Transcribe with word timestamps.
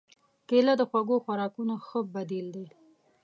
کېله 0.47 0.73
د 0.77 0.81
خوږو 0.89 1.17
خوراکونو 1.25 1.73
ښه 1.85 1.99
بدیل 2.13 2.47
دی. 2.55 2.65